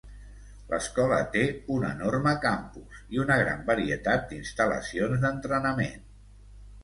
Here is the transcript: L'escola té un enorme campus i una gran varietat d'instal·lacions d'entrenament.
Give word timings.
L'escola 0.69 1.17
té 1.35 1.41
un 1.75 1.83
enorme 1.89 2.33
campus 2.45 3.03
i 3.17 3.21
una 3.25 3.37
gran 3.43 3.61
varietat 3.69 4.25
d'instal·lacions 4.31 5.21
d'entrenament. 5.27 6.09